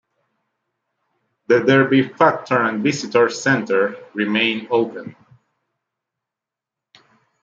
[1.45, 5.15] The Derby factory and visitor centre remain open.